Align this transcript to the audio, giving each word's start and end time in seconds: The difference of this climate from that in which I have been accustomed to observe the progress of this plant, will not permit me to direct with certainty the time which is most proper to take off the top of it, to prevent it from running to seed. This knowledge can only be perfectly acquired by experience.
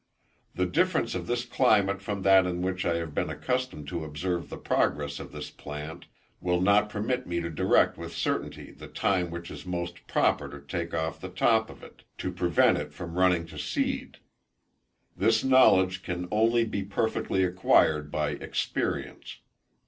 The 0.55 0.65
difference 0.65 1.13
of 1.13 1.27
this 1.27 1.45
climate 1.45 2.01
from 2.01 2.23
that 2.23 2.47
in 2.47 2.63
which 2.63 2.85
I 2.87 2.95
have 2.95 3.13
been 3.13 3.29
accustomed 3.29 3.87
to 3.89 4.03
observe 4.03 4.49
the 4.49 4.57
progress 4.57 5.19
of 5.19 5.31
this 5.31 5.51
plant, 5.51 6.05
will 6.39 6.59
not 6.59 6.89
permit 6.89 7.27
me 7.27 7.39
to 7.39 7.51
direct 7.51 7.99
with 7.99 8.11
certainty 8.11 8.71
the 8.71 8.87
time 8.87 9.29
which 9.29 9.51
is 9.51 9.63
most 9.63 10.07
proper 10.07 10.49
to 10.49 10.59
take 10.59 10.95
off 10.95 11.21
the 11.21 11.29
top 11.29 11.69
of 11.69 11.83
it, 11.83 12.01
to 12.17 12.31
prevent 12.31 12.79
it 12.79 12.93
from 12.93 13.13
running 13.19 13.45
to 13.45 13.59
seed. 13.59 14.17
This 15.15 15.43
knowledge 15.43 16.01
can 16.01 16.27
only 16.31 16.65
be 16.65 16.81
perfectly 16.81 17.43
acquired 17.43 18.09
by 18.09 18.31
experience. 18.31 19.37